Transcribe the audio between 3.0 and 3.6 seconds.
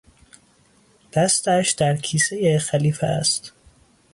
است.